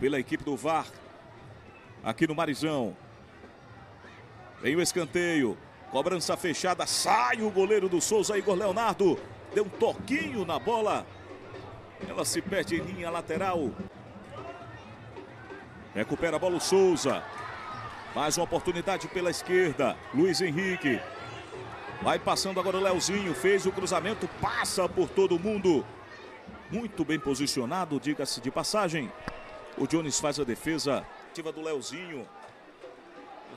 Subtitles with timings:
[0.00, 0.86] pela equipe do VAR
[2.02, 2.96] aqui no Marizão.
[4.60, 5.56] Vem o escanteio.
[5.90, 6.86] Cobrança fechada.
[6.86, 9.18] Sai o goleiro do Souza, Igor Leonardo.
[9.54, 11.06] Deu um toquinho na bola.
[12.08, 13.70] Ela se perde em linha lateral.
[15.94, 17.22] Recupera a bola o Souza.
[18.14, 19.96] Mais uma oportunidade pela esquerda.
[20.14, 21.00] Luiz Henrique.
[22.02, 23.34] Vai passando agora o Leozinho.
[23.34, 24.28] Fez o cruzamento.
[24.40, 25.84] Passa por todo mundo.
[26.70, 29.10] Muito bem posicionado, diga-se de passagem.
[29.80, 31.06] O Jones faz a defesa.
[31.30, 32.28] Ativa do Leozinho.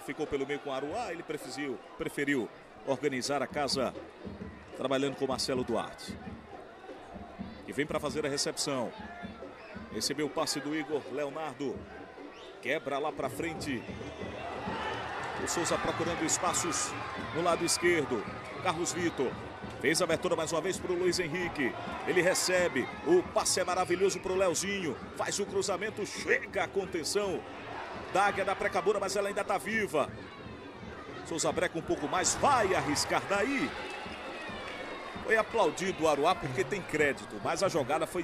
[0.05, 1.12] Ficou pelo meio com Aruá.
[1.12, 2.49] Ele preferiu, preferiu
[2.85, 3.93] organizar a casa
[4.77, 6.15] trabalhando com Marcelo Duarte.
[7.65, 8.91] Que vem para fazer a recepção.
[9.91, 11.76] Recebeu o passe do Igor Leonardo.
[12.62, 13.81] Quebra lá para frente.
[15.43, 16.91] O Souza procurando espaços
[17.35, 18.23] no lado esquerdo.
[18.63, 19.31] Carlos Vitor.
[19.81, 21.73] Fez a abertura mais uma vez para o Luiz Henrique.
[22.08, 22.88] Ele recebe.
[23.08, 24.95] O passe é maravilhoso para o Leozinho.
[25.17, 26.05] Faz o cruzamento.
[26.05, 27.41] Chega a contenção.
[28.13, 30.07] Dáguia da precabura, mas ela ainda está viva.
[31.26, 32.35] Souza breca um pouco mais.
[32.35, 33.68] Vai arriscar daí.
[35.24, 37.41] Foi aplaudido o Aruá porque tem crédito.
[37.43, 38.24] Mas a jogada foi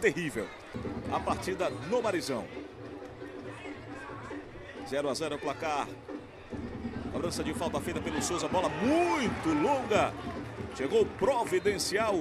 [0.00, 0.46] terrível.
[1.12, 2.46] A partida no Marizão.
[4.88, 5.88] 0 a 0 é o placar.
[7.10, 8.46] Cobrança de falta feita pelo Souza.
[8.46, 10.12] Bola muito longa.
[10.76, 12.14] Chegou providencial.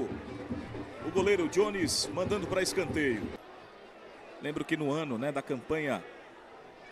[1.06, 3.24] O goleiro Jones mandando para escanteio.
[4.42, 6.04] Lembro que no ano né, da campanha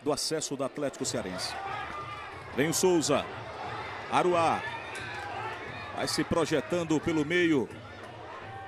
[0.02, 1.53] do acesso do Atlético Cearense.
[2.56, 3.23] Vem o Souza.
[4.12, 4.59] Aruá.
[5.95, 7.70] Vai se projetando pelo meio.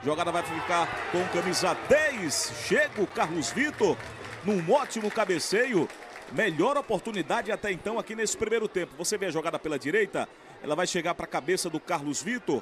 [0.04, 2.54] Jogada vai ficar com camisa 10.
[2.68, 3.98] Chega o Carlos Vitor
[4.46, 5.90] num ótimo cabeceio.
[6.32, 8.94] Melhor oportunidade até então aqui nesse primeiro tempo.
[8.98, 10.30] Você vê a jogada pela direita,
[10.62, 12.62] ela vai chegar para a cabeça do Carlos Vitor.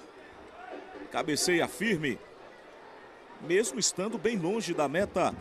[1.11, 2.17] Cabeceia firme.
[3.41, 5.35] Mesmo estando bem longe da meta,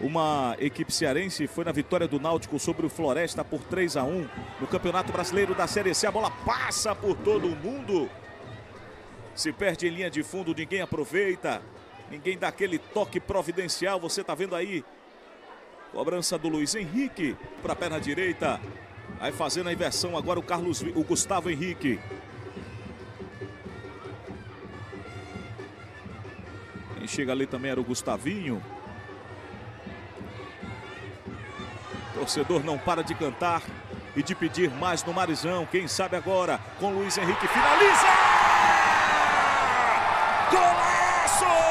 [0.00, 4.28] uma equipe cearense foi na vitória do Náutico sobre o Floresta por 3 a 1
[4.60, 6.06] no Campeonato Brasileiro da Série C.
[6.06, 8.10] A bola passa por todo mundo.
[9.34, 11.62] Se perde em linha de fundo, ninguém aproveita.
[12.10, 13.98] Ninguém dá aquele toque providencial.
[14.00, 14.84] Você está vendo aí
[15.92, 18.60] Cobrança do Luiz Henrique para a perna direita.
[19.18, 21.98] Vai fazendo a inversão agora o Carlos, o Gustavo Henrique.
[27.10, 28.62] Chega ali também era o Gustavinho.
[32.14, 33.62] Torcedor não para de cantar
[34.14, 35.66] e de pedir mais no Marizão.
[35.66, 38.06] Quem sabe agora com Luiz Henrique finaliza!
[40.50, 41.69] Golaço!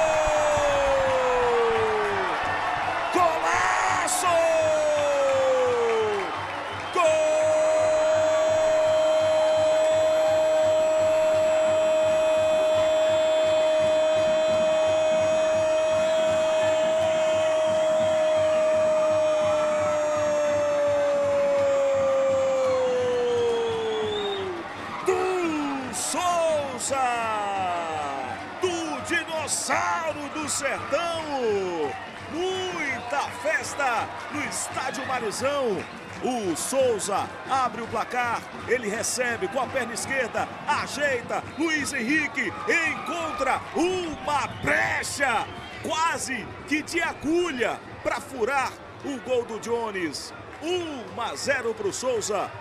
[34.31, 35.77] No Estádio Marizão.
[36.21, 43.61] O Souza abre o placar, ele recebe com a perna esquerda, ajeita, Luiz Henrique encontra
[43.73, 45.47] uma brecha,
[45.81, 48.73] quase que de agulha para furar
[49.05, 50.33] o gol do Jones.
[50.61, 52.51] 1 a 0 para o Souza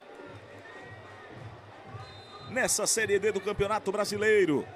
[2.51, 4.67] nessa Série D do Campeonato Brasileiro.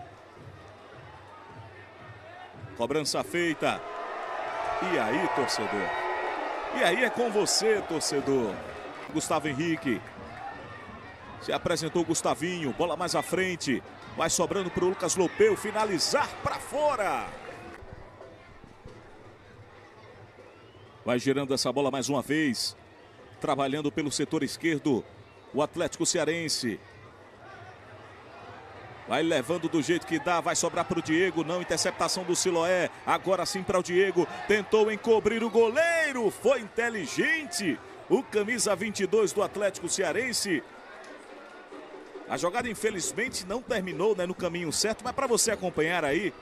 [2.76, 3.80] Cobrança feita.
[4.92, 6.01] E aí, torcedor?
[6.74, 8.54] E aí é com você, torcedor.
[9.12, 10.00] Gustavo Henrique.
[11.42, 13.82] Se apresentou Gustavinho, bola mais à frente.
[14.16, 17.26] Vai sobrando para o Lucas Lopeu finalizar para fora.
[21.04, 22.76] Vai girando essa bola mais uma vez.
[23.40, 25.04] Trabalhando pelo setor esquerdo.
[25.52, 26.78] O Atlético Cearense.
[29.12, 32.88] Vai levando do jeito que dá, vai sobrar para o Diego, não, interceptação do Siloé,
[33.04, 37.78] agora sim para o Diego, tentou encobrir o goleiro, foi inteligente,
[38.08, 40.62] o camisa 22 do Atlético Cearense.
[42.26, 46.32] A jogada infelizmente não terminou né, no caminho certo, mas para você acompanhar aí,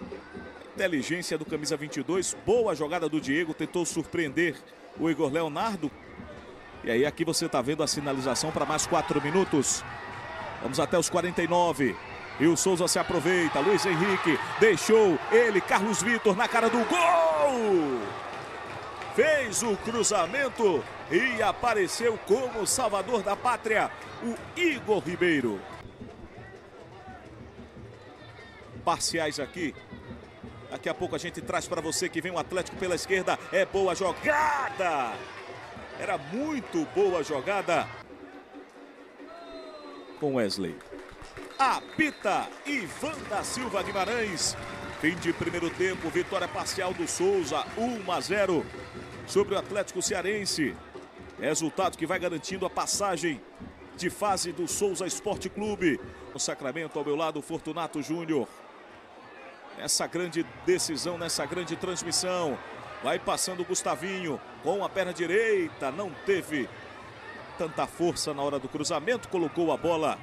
[0.77, 4.55] inteligência do camisa 22, boa jogada do Diego, tentou surpreender
[4.97, 5.91] o Igor Leonardo.
[6.85, 9.83] E aí aqui você está vendo a sinalização para mais quatro minutos.
[10.63, 11.97] Vamos até os 49.
[12.41, 13.61] E o Souza se aproveita.
[13.61, 18.01] Luiz Henrique deixou ele, Carlos Vitor, na cara do gol.
[19.15, 23.91] Fez o cruzamento e apareceu como salvador da pátria,
[24.23, 25.61] o Igor Ribeiro.
[28.83, 29.75] Parciais aqui
[30.71, 33.37] Daqui a pouco a gente traz para você que vem o Atlético pela esquerda.
[33.53, 35.13] É boa jogada.
[35.99, 37.89] Era muito boa jogada.
[40.21, 40.77] Com Wesley.
[41.61, 44.57] Apita Ivan da Silva Guimarães.
[44.99, 48.65] Fim de primeiro tempo, vitória parcial do Souza, 1 a 0
[49.27, 50.75] sobre o Atlético Cearense.
[51.39, 53.43] Resultado que vai garantindo a passagem
[53.95, 56.01] de fase do Souza Esporte Clube.
[56.35, 58.49] O Sacramento ao meu lado, Fortunato Júnior
[59.77, 62.59] nessa grande decisão, nessa grande transmissão.
[63.03, 66.67] Vai passando o Gustavinho com a perna direita, não teve
[67.59, 70.19] tanta força na hora do cruzamento, colocou a bola,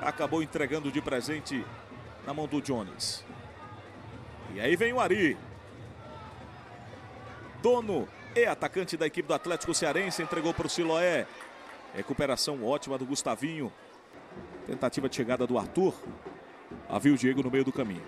[0.00, 1.64] acabou entregando de presente
[2.26, 3.24] na mão do Jones.
[4.54, 5.36] E aí vem o Ari.
[7.62, 11.26] Dono e atacante da equipe do Atlético Cearense, entregou para o Siloé.
[11.94, 13.72] Recuperação ótima do Gustavinho.
[14.66, 15.94] Tentativa de chegada do Arthur.
[16.88, 18.02] Havia o Diego no meio do caminho.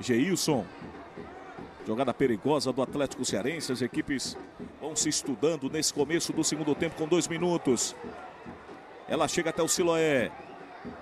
[0.00, 0.64] Geilson.
[1.86, 3.72] Jogada perigosa do Atlético Cearense.
[3.72, 4.36] As equipes
[4.80, 7.94] vão se estudando nesse começo do segundo tempo com dois minutos.
[9.08, 10.30] Ela chega até o Siloé.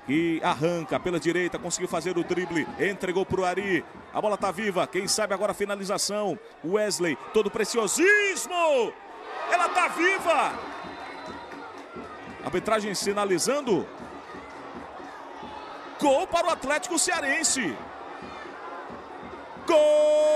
[0.09, 3.85] E arranca pela direita, conseguiu fazer o drible, entregou para o Ari.
[4.13, 6.39] A bola está viva, quem sabe agora a finalização.
[6.65, 8.93] Wesley, todo preciosismo.
[9.51, 10.59] Ela está viva.
[12.45, 13.87] Arbitragem sinalizando.
[16.01, 17.75] Gol para o Atlético Cearense.
[19.67, 20.35] Gol!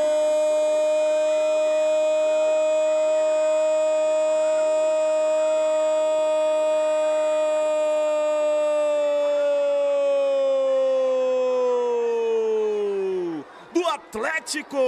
[13.74, 14.78] Do Atlético!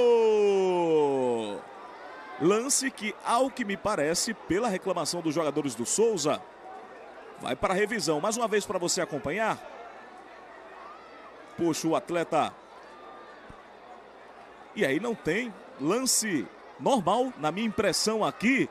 [2.41, 6.41] Lance que, ao que me parece, pela reclamação dos jogadores do Souza,
[7.39, 8.19] vai para a revisão.
[8.19, 9.59] Mais uma vez para você acompanhar.
[11.59, 12.51] Puxa, o atleta
[14.75, 16.47] e aí não tem lance
[16.79, 18.71] normal, na minha impressão aqui.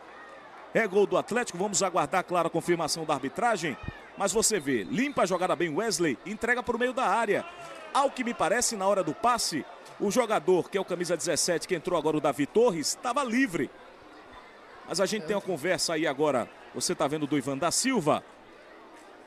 [0.73, 3.77] É gol do Atlético, vamos aguardar, claro, a confirmação da arbitragem.
[4.17, 7.45] Mas você vê, limpa a jogada bem Wesley, entrega para o meio da área.
[7.93, 9.65] Ao que me parece, na hora do passe,
[9.99, 13.69] o jogador, que é o camisa 17, que entrou agora, o Davi Torres, estava livre.
[14.87, 16.49] Mas a gente tem uma conversa aí agora.
[16.73, 18.23] Você está vendo do Ivan da Silva?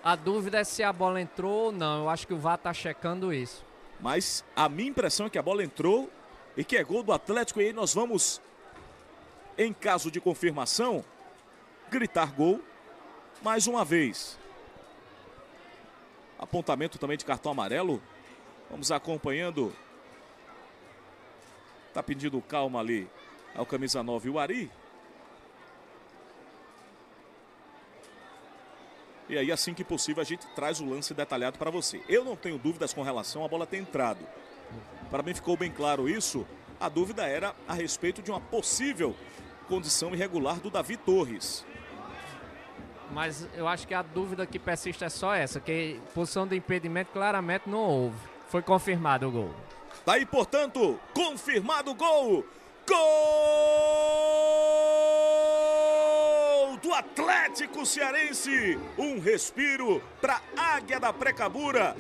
[0.03, 2.03] A dúvida é se a bola entrou ou não.
[2.03, 3.65] Eu acho que o VAR está checando isso.
[4.01, 6.11] Mas a minha impressão é que a bola entrou
[6.57, 7.61] e que é gol do Atlético.
[7.61, 8.41] E aí nós vamos,
[9.57, 11.05] em caso de confirmação,
[11.89, 12.61] gritar gol
[13.41, 14.37] mais uma vez.
[16.39, 18.03] Apontamento também de cartão amarelo.
[18.73, 19.71] Vamos acompanhando.
[21.93, 23.07] Tá pedindo calma ali
[23.55, 24.71] ao camisa 9, o Ari.
[29.29, 32.03] E aí, assim que possível, a gente traz o lance detalhado para você.
[32.09, 34.27] Eu não tenho dúvidas com relação à bola ter entrado.
[35.11, 36.47] Para mim ficou bem claro isso.
[36.81, 39.15] A dúvida era a respeito de uma possível
[39.69, 41.63] condição irregular do Davi Torres.
[43.11, 47.13] Mas eu acho que a dúvida que persiste é só essa, que posição de impedimento
[47.13, 48.32] claramente não houve.
[48.53, 49.51] Foi confirmado o gol.
[50.05, 52.45] Tá aí, portanto, confirmado o gol.
[52.87, 52.99] Gol
[56.77, 58.79] do Atlético Cearense.
[58.99, 61.97] Um respiro para Águia da Precabura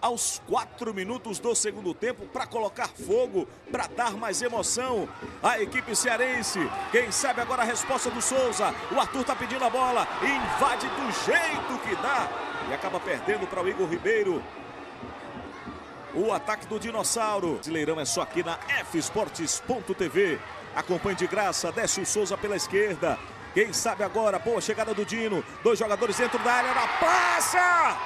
[0.00, 5.08] aos quatro minutos do segundo tempo para colocar fogo, para dar mais emoção.
[5.40, 6.58] A equipe cearense,
[6.90, 8.74] quem sabe agora a resposta do Souza.
[8.90, 12.28] O Arthur tá pedindo a bola, invade do jeito que dá
[12.68, 14.42] e acaba perdendo para o Igor Ribeiro.
[16.14, 17.54] O ataque do dinossauro.
[17.54, 18.58] Brasileirão é só aqui na
[18.90, 20.38] fsportes.tv.
[20.74, 23.18] Acompanhe de graça, desce o Souza pela esquerda.
[23.54, 25.44] Quem sabe agora, boa chegada do Dino.
[25.62, 27.98] Dois jogadores dentro da área, na passa!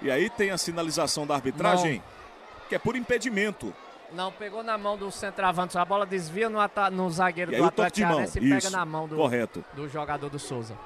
[0.00, 2.68] E aí tem a sinalização da arbitragem, Não.
[2.68, 3.72] que é por impedimento.
[4.12, 5.76] Não, pegou na mão do centroavante.
[5.76, 6.58] A bola desvia no,
[6.92, 9.64] no zagueiro do Atlético e pega na mão do, Correto.
[9.74, 10.76] do jogador do Souza.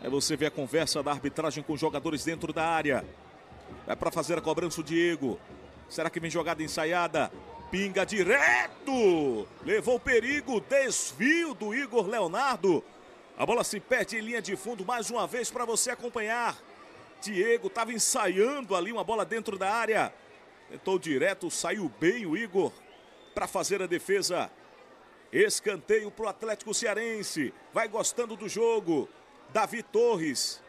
[0.00, 3.04] Aí você vê a conversa da arbitragem com os jogadores dentro da área.
[3.86, 5.38] Vai para fazer a cobrança o Diego.
[5.88, 7.32] Será que vem jogada ensaiada?
[7.70, 9.46] Pinga direto!
[9.64, 12.82] Levou perigo, desvio do Igor Leonardo.
[13.36, 16.56] A bola se perde em linha de fundo mais uma vez para você acompanhar.
[17.20, 20.12] Diego estava ensaiando ali uma bola dentro da área.
[20.70, 22.72] Tentou direto, saiu bem o Igor
[23.34, 24.50] para fazer a defesa.
[25.32, 27.52] Escanteio para o Atlético Cearense.
[27.72, 29.08] Vai gostando do jogo.
[29.50, 30.60] Davi Torres.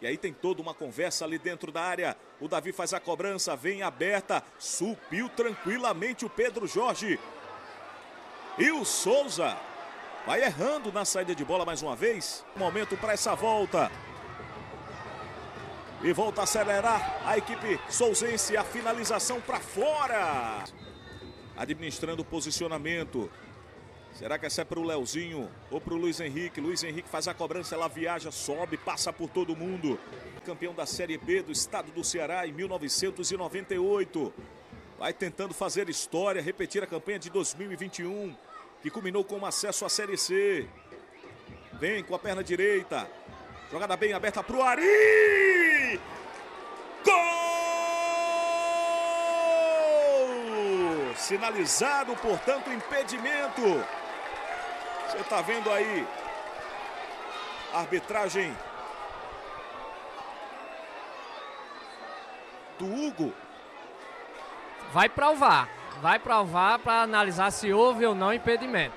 [0.00, 2.16] E aí tem toda uma conversa ali dentro da área.
[2.40, 4.42] O Davi faz a cobrança, vem aberta.
[4.58, 7.20] Subiu tranquilamente o Pedro Jorge.
[8.58, 9.56] E o Souza
[10.26, 12.44] vai errando na saída de bola mais uma vez.
[12.56, 13.90] Momento para essa volta.
[16.02, 20.64] E volta a acelerar a equipe souzense, a finalização para fora.
[21.56, 23.30] Administrando o posicionamento.
[24.12, 26.60] Será que essa é para o Leozinho ou para o Luiz Henrique?
[26.60, 29.98] Luiz Henrique faz a cobrança, ela viaja, sobe, passa por todo mundo.
[30.44, 34.32] Campeão da Série B do estado do Ceará em 1998.
[34.98, 38.36] Vai tentando fazer história, repetir a campanha de 2021,
[38.82, 40.68] que culminou com o acesso à Série C.
[41.74, 43.08] Vem com a perna direita.
[43.70, 46.00] Jogada bem aberta para o Ari!
[47.04, 47.14] Gol!
[51.16, 53.84] Sinalizado, portanto, impedimento.
[55.10, 56.06] Você está vendo aí
[57.74, 58.56] arbitragem
[62.78, 63.34] do Hugo.
[64.92, 65.68] Vai provar.
[66.00, 68.94] Vai provar para analisar se houve ou não impedimento.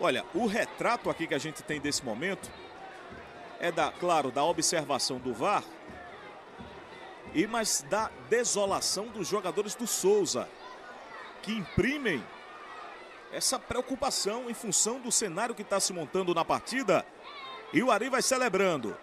[0.00, 2.50] Olha, o retrato aqui que a gente tem desse momento
[3.60, 5.62] é da, claro, da observação do VAR
[7.32, 10.48] e mas da desolação dos jogadores do Souza,
[11.42, 12.24] que imprimem
[13.32, 17.04] essa preocupação em função do cenário que está se montando na partida.
[17.72, 18.96] E o Ari vai celebrando.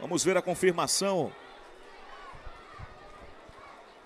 [0.00, 1.32] Vamos ver a confirmação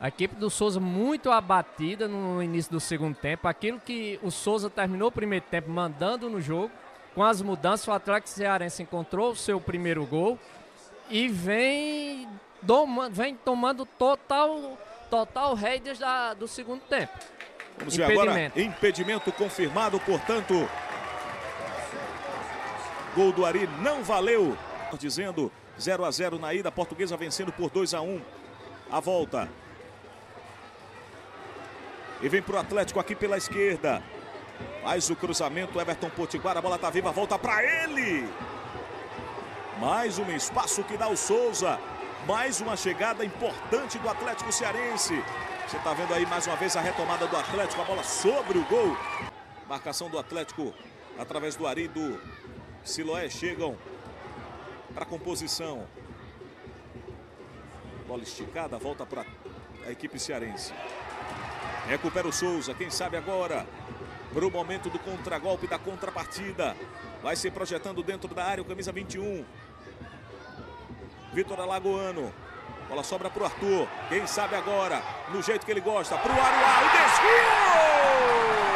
[0.04, 3.48] a equipe do Souza muito abatida no início do segundo tempo.
[3.48, 6.70] Aquilo que o Souza terminou o primeiro tempo mandando no jogo.
[7.14, 10.38] Com as mudanças, o Atlético Cearense encontrou o seu primeiro gol
[11.08, 12.28] e vem,
[12.60, 14.76] doma, vem tomando total,
[15.14, 17.12] total rédeas da, do segundo tempo.
[17.78, 20.68] Vamos ver agora, impedimento confirmado, portanto,
[23.14, 24.56] gol do Ari não valeu.
[24.98, 28.20] Dizendo 0 a 0 na ida, a portuguesa vencendo por 2 a 1
[28.90, 29.48] a volta.
[32.20, 34.02] E vem para o Atlético aqui pela esquerda.
[34.82, 38.28] Faz o cruzamento, Everton Potiguar, a bola está viva, volta para ele.
[39.80, 41.78] Mais um espaço que dá o Souza.
[42.26, 45.22] Mais uma chegada importante do Atlético Cearense.
[45.68, 48.64] Você está vendo aí mais uma vez a retomada do Atlético, a bola sobre o
[48.64, 48.96] gol.
[49.68, 50.72] Marcação do Atlético
[51.18, 52.18] através do Ari do
[52.82, 53.76] Siloé chegam
[54.94, 55.86] para a composição.
[58.08, 59.26] Bola esticada, volta para
[59.86, 60.72] a equipe cearense.
[61.86, 63.66] Recupera o Souza, quem sabe agora.
[64.32, 66.74] Para o momento do contragolpe da contrapartida.
[67.22, 69.44] Vai se projetando dentro da área o camisa 21.
[71.34, 72.32] Vitor Alagoano.
[72.88, 73.88] Bola sobra para o Arthur.
[74.08, 76.16] Quem sabe agora, no jeito que ele gosta.
[76.16, 78.73] Para o Aruá, o desvio!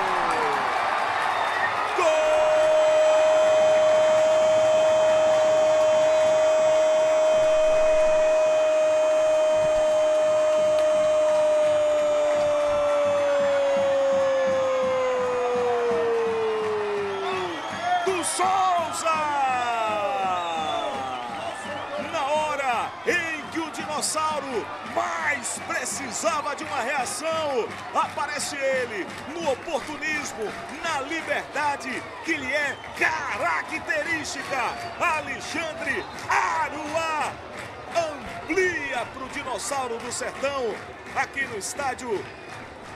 [26.19, 27.69] Precisava de uma reação.
[27.95, 34.57] Aparece ele no oportunismo, na liberdade que lhe é característica.
[34.99, 37.33] Alexandre Aruá
[37.97, 40.75] amplia para o dinossauro do sertão
[41.15, 42.25] aqui no estádio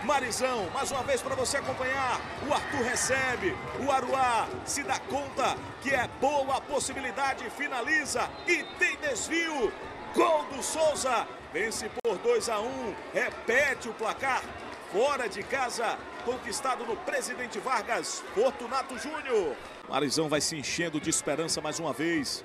[0.03, 2.21] Marizão, mais uma vez para você acompanhar.
[2.49, 8.65] O Arthur recebe, o Aruá se dá conta que é boa a possibilidade, finaliza e
[8.81, 9.73] tem desvio.
[10.13, 11.25] Gol do Souza.
[11.53, 12.95] Vence por 2 a 1.
[13.13, 14.43] Repete o placar.
[14.91, 19.57] Fora de casa, conquistado no Presidente Vargas, Fortunato Júnior.
[19.89, 22.45] Marizão vai se enchendo de esperança mais uma vez.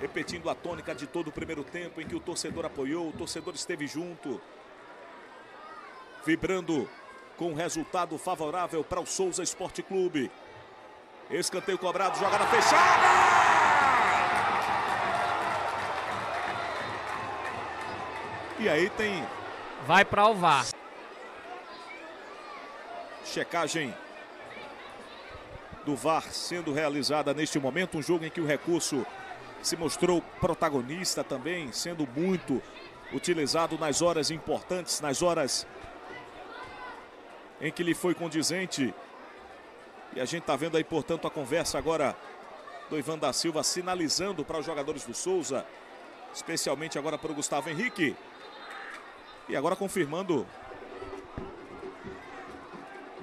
[0.00, 3.54] Repetindo a tônica de todo o primeiro tempo em que o torcedor apoiou, o torcedor
[3.54, 4.40] esteve junto.
[6.24, 6.88] Vibrando
[7.36, 10.30] com resultado favorável para o Souza Esporte Clube.
[11.30, 13.59] Escanteio cobrado, jogada fechada!
[18.60, 19.26] E aí tem.
[19.86, 20.66] Vai para o VAR.
[23.24, 23.94] Checagem
[25.86, 27.96] do VAR sendo realizada neste momento.
[27.96, 29.06] Um jogo em que o recurso
[29.62, 32.62] se mostrou protagonista também, sendo muito
[33.14, 35.66] utilizado nas horas importantes, nas horas
[37.62, 38.92] em que lhe foi condizente.
[40.14, 42.14] E a gente está vendo aí, portanto, a conversa agora
[42.90, 45.64] do Ivan da Silva sinalizando para os jogadores do Souza,
[46.34, 48.14] especialmente agora para o Gustavo Henrique.
[49.48, 50.46] E agora confirmando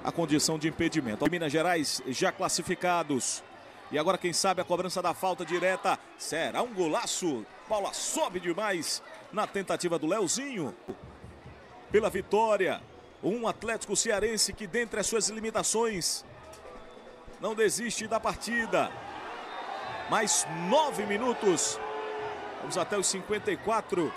[0.04, 1.28] a condição de impedimento.
[1.30, 3.42] Minas Gerais já classificados.
[3.90, 7.44] E agora, quem sabe, a cobrança da falta direta será um golaço.
[7.68, 10.74] Paula sobe demais na tentativa do Leozinho.
[11.90, 12.80] Pela vitória.
[13.22, 16.24] Um Atlético Cearense que, dentre as suas limitações,
[17.40, 18.92] não desiste da partida.
[20.08, 21.78] Mais nove minutos.
[22.60, 24.12] Vamos até os 54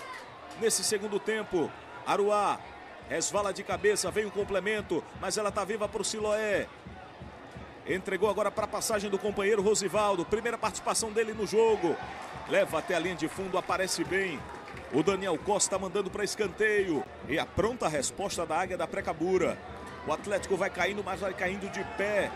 [0.60, 1.70] nesse segundo tempo.
[2.06, 2.58] Aruá
[3.08, 6.66] resvala de cabeça, vem o complemento, mas ela está viva para o Siloé.
[7.86, 10.24] Entregou agora para a passagem do companheiro Rosivaldo.
[10.24, 11.96] Primeira participação dele no jogo.
[12.48, 14.40] Leva até a linha de fundo, aparece bem.
[14.92, 17.04] O Daniel Costa mandando para escanteio.
[17.28, 19.58] E a pronta resposta da Águia da Precabura.
[20.06, 22.30] O Atlético vai caindo, mas vai caindo de pé.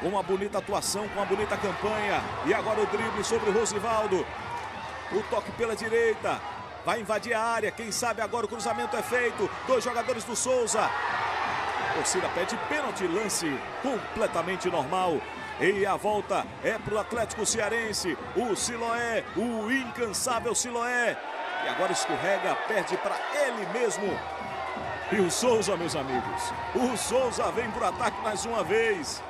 [0.00, 2.22] Com uma bonita atuação, com uma bonita campanha.
[2.46, 4.26] E agora o drible sobre o Rosivaldo.
[5.12, 6.40] O toque pela direita.
[6.84, 7.70] Vai invadir a área.
[7.70, 9.48] Quem sabe agora o cruzamento é feito.
[9.66, 10.90] Dois jogadores do Souza.
[11.94, 13.46] Torcida pede pênalti, lance
[13.82, 15.20] completamente normal.
[15.60, 18.16] E a volta é para o Atlético Cearense.
[18.34, 21.18] O Siloé, o incansável Siloé.
[21.64, 24.18] E agora escorrega, perde para ele mesmo.
[25.12, 26.52] E o Souza, meus amigos.
[26.74, 29.22] O Souza vem para o ataque mais uma vez.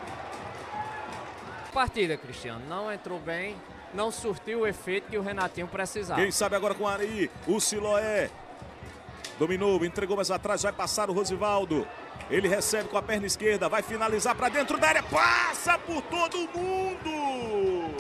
[1.73, 2.62] Partida, Cristiano.
[2.69, 3.57] Não entrou bem,
[3.94, 6.20] não surtiu o efeito que o Renatinho precisava.
[6.20, 8.30] Quem sabe agora com o Ari, o Siloé.
[9.38, 11.87] Dominou, entregou mais atrás, vai passar o Rosivaldo.
[12.30, 16.49] Ele recebe com a perna esquerda, vai finalizar para dentro da área, passa por todo
[16.54, 17.94] mundo.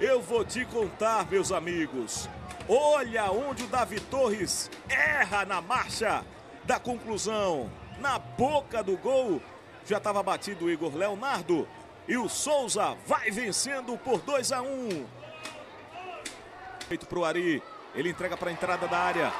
[0.00, 2.28] Eu vou te contar, meus amigos.
[2.68, 6.24] Olha onde o Davi Torres erra na marcha
[6.64, 7.70] da conclusão.
[8.00, 9.40] Na boca do gol,
[9.86, 11.68] já estava batido o Igor Leonardo.
[12.06, 14.66] E o Souza vai vencendo por 2 a 1.
[14.66, 15.06] Um.
[16.86, 17.62] Feito para o Ari.
[17.94, 19.32] Ele entrega para a entrada da área.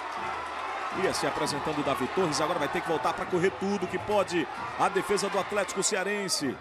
[1.03, 2.41] Ia se apresentando o Davi Torres.
[2.41, 4.47] Agora vai ter que voltar para correr tudo que pode.
[4.79, 6.57] A defesa do Atlético Cearense.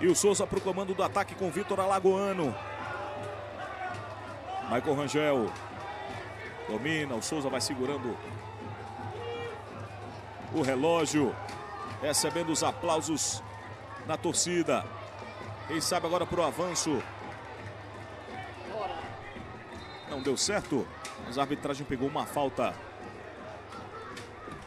[0.00, 2.54] E o Souza para o comando do ataque com Vitor Alagoano.
[4.70, 5.52] Michael Rangel.
[6.68, 7.14] Domina.
[7.14, 8.14] O Souza vai segurando
[10.52, 11.34] o relógio.
[12.02, 13.42] Recebendo os aplausos
[14.06, 14.84] na torcida.
[15.68, 17.02] Quem sabe agora para o avanço.
[20.10, 20.86] Não deu certo.
[21.26, 22.74] Mas a arbitragem pegou uma falta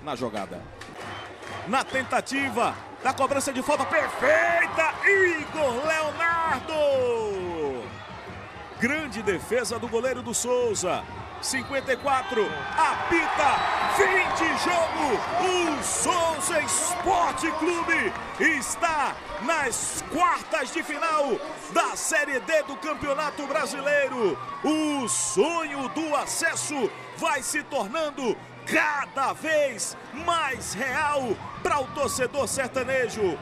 [0.02, 0.62] na jogada.
[1.68, 6.74] Na tentativa da cobrança de falta perfeita, Igor Leonardo.
[8.80, 11.04] Grande defesa do goleiro do Souza.
[11.42, 12.42] 54,
[12.78, 15.80] apita, fim de jogo.
[15.80, 21.32] O Souza Esporte Clube está nas quartas de final
[21.74, 24.38] da Série D do Campeonato Brasileiro.
[24.64, 33.38] O sonho do acesso vai se tornando cada vez mais real para o torcedor sertanejo.